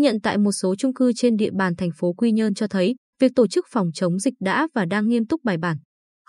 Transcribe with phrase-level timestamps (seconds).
[0.00, 2.94] nhận tại một số chung cư trên địa bàn thành phố Quy Nhơn cho thấy,
[3.20, 5.76] việc tổ chức phòng chống dịch đã và đang nghiêm túc bài bản.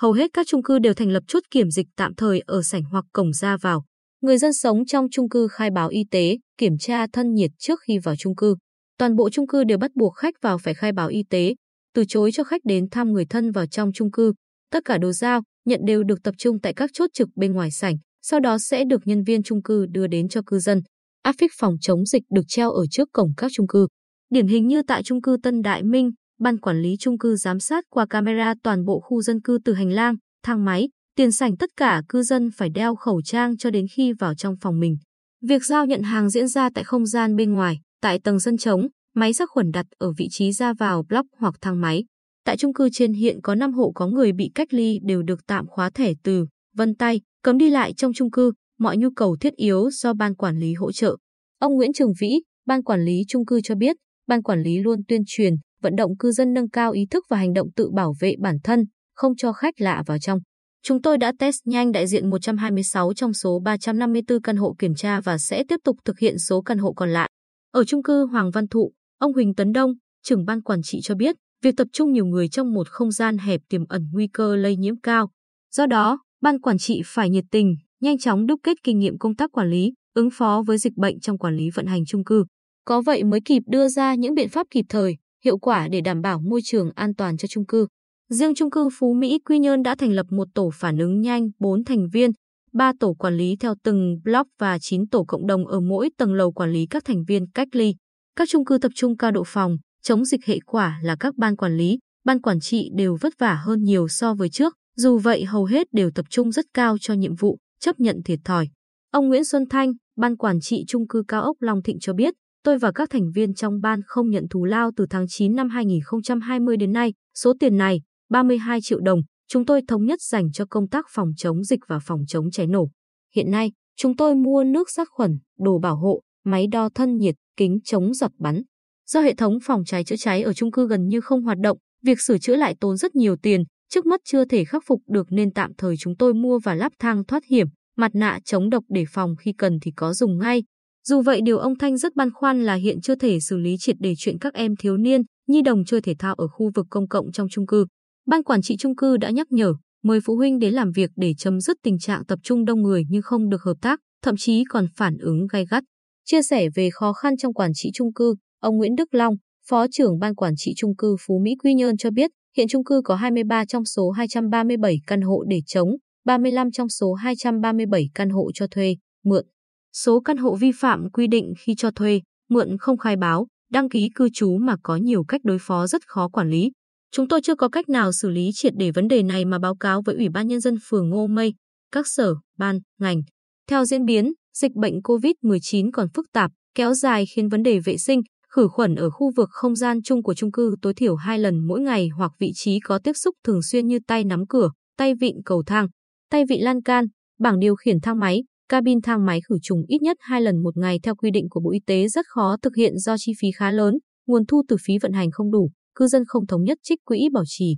[0.01, 2.83] Hầu hết các chung cư đều thành lập chốt kiểm dịch tạm thời ở sảnh
[2.83, 3.85] hoặc cổng ra vào.
[4.21, 7.79] Người dân sống trong chung cư khai báo y tế, kiểm tra thân nhiệt trước
[7.87, 8.55] khi vào chung cư.
[8.97, 11.55] Toàn bộ chung cư đều bắt buộc khách vào phải khai báo y tế,
[11.93, 14.33] từ chối cho khách đến thăm người thân vào trong chung cư.
[14.71, 17.71] Tất cả đồ giao, nhận đều được tập trung tại các chốt trực bên ngoài
[17.71, 20.81] sảnh, sau đó sẽ được nhân viên chung cư đưa đến cho cư dân.
[21.23, 23.87] Áp phích phòng chống dịch được treo ở trước cổng các chung cư.
[24.29, 27.59] Điển hình như tại chung cư Tân Đại Minh, ban quản lý chung cư giám
[27.59, 31.57] sát qua camera toàn bộ khu dân cư từ hành lang, thang máy, tiền sảnh
[31.57, 34.97] tất cả cư dân phải đeo khẩu trang cho đến khi vào trong phòng mình.
[35.41, 38.87] Việc giao nhận hàng diễn ra tại không gian bên ngoài, tại tầng sân trống,
[39.15, 42.05] máy sát khuẩn đặt ở vị trí ra vào block hoặc thang máy.
[42.45, 45.39] Tại chung cư trên hiện có 5 hộ có người bị cách ly đều được
[45.47, 49.37] tạm khóa thẻ từ, vân tay, cấm đi lại trong chung cư, mọi nhu cầu
[49.41, 51.17] thiết yếu do ban quản lý hỗ trợ.
[51.59, 53.95] Ông Nguyễn Trường Vĩ, ban quản lý chung cư cho biết,
[54.27, 57.37] ban quản lý luôn tuyên truyền, vận động cư dân nâng cao ý thức và
[57.37, 60.39] hành động tự bảo vệ bản thân, không cho khách lạ vào trong.
[60.83, 65.21] Chúng tôi đã test nhanh đại diện 126 trong số 354 căn hộ kiểm tra
[65.21, 67.29] và sẽ tiếp tục thực hiện số căn hộ còn lại.
[67.71, 69.93] Ở chung cư Hoàng Văn Thụ, ông Huỳnh Tấn Đông,
[70.23, 73.37] trưởng ban quản trị cho biết, việc tập trung nhiều người trong một không gian
[73.37, 75.29] hẹp tiềm ẩn nguy cơ lây nhiễm cao.
[75.71, 79.35] Do đó, ban quản trị phải nhiệt tình, nhanh chóng đúc kết kinh nghiệm công
[79.35, 82.45] tác quản lý, ứng phó với dịch bệnh trong quản lý vận hành chung cư.
[82.85, 86.21] Có vậy mới kịp đưa ra những biện pháp kịp thời, hiệu quả để đảm
[86.21, 87.87] bảo môi trường an toàn cho chung cư.
[88.29, 91.49] Riêng chung cư Phú Mỹ Quy Nhơn đã thành lập một tổ phản ứng nhanh
[91.59, 92.31] 4 thành viên,
[92.73, 96.33] 3 tổ quản lý theo từng block và 9 tổ cộng đồng ở mỗi tầng
[96.33, 97.95] lầu quản lý các thành viên cách ly.
[98.35, 101.55] Các chung cư tập trung cao độ phòng, chống dịch hệ quả là các ban
[101.55, 105.45] quản lý, ban quản trị đều vất vả hơn nhiều so với trước, dù vậy
[105.45, 108.67] hầu hết đều tập trung rất cao cho nhiệm vụ, chấp nhận thiệt thòi.
[109.11, 112.33] Ông Nguyễn Xuân Thanh, ban quản trị trung cư cao ốc Long Thịnh cho biết,
[112.63, 115.69] tôi và các thành viên trong ban không nhận thù lao từ tháng 9 năm
[115.69, 120.65] 2020 đến nay, số tiền này, 32 triệu đồng, chúng tôi thống nhất dành cho
[120.69, 122.89] công tác phòng chống dịch và phòng chống cháy nổ.
[123.35, 127.35] Hiện nay, chúng tôi mua nước sát khuẩn, đồ bảo hộ, máy đo thân nhiệt,
[127.57, 128.61] kính chống giọt bắn.
[129.07, 131.77] Do hệ thống phòng cháy chữa cháy ở chung cư gần như không hoạt động,
[132.03, 135.27] việc sửa chữa lại tốn rất nhiều tiền, trước mắt chưa thể khắc phục được
[135.29, 138.83] nên tạm thời chúng tôi mua và lắp thang thoát hiểm, mặt nạ chống độc
[138.89, 140.63] để phòng khi cần thì có dùng ngay.
[141.07, 143.95] Dù vậy điều ông Thanh rất băn khoăn là hiện chưa thể xử lý triệt
[143.99, 147.07] để chuyện các em thiếu niên, nhi đồng chơi thể thao ở khu vực công
[147.07, 147.85] cộng trong chung cư.
[148.27, 151.33] Ban quản trị chung cư đã nhắc nhở, mời phụ huynh đến làm việc để
[151.37, 154.63] chấm dứt tình trạng tập trung đông người nhưng không được hợp tác, thậm chí
[154.69, 155.83] còn phản ứng gay gắt.
[156.25, 159.35] Chia sẻ về khó khăn trong quản trị chung cư, ông Nguyễn Đức Long,
[159.69, 162.83] Phó trưởng Ban quản trị chung cư Phú Mỹ Quy Nhơn cho biết, hiện chung
[162.83, 165.89] cư có 23 trong số 237 căn hộ để chống,
[166.25, 169.45] 35 trong số 237 căn hộ cho thuê, mượn.
[169.93, 173.89] Số căn hộ vi phạm quy định khi cho thuê, mượn không khai báo, đăng
[173.89, 176.71] ký cư trú mà có nhiều cách đối phó rất khó quản lý.
[177.11, 179.75] Chúng tôi chưa có cách nào xử lý triệt để vấn đề này mà báo
[179.75, 181.53] cáo với Ủy ban Nhân dân phường Ngô Mây,
[181.91, 183.21] các sở, ban, ngành.
[183.69, 187.97] Theo diễn biến, dịch bệnh COVID-19 còn phức tạp, kéo dài khiến vấn đề vệ
[187.97, 188.21] sinh,
[188.55, 191.67] khử khuẩn ở khu vực không gian chung của chung cư tối thiểu hai lần
[191.67, 195.15] mỗi ngày hoặc vị trí có tiếp xúc thường xuyên như tay nắm cửa, tay
[195.15, 195.87] vịn cầu thang,
[196.29, 197.05] tay vịn lan can,
[197.39, 200.77] bảng điều khiển thang máy, cabin thang máy khử trùng ít nhất hai lần một
[200.77, 203.47] ngày theo quy định của Bộ Y tế rất khó thực hiện do chi phí
[203.55, 203.97] khá lớn,
[204.27, 207.29] nguồn thu từ phí vận hành không đủ, cư dân không thống nhất trích quỹ
[207.33, 207.77] bảo trì.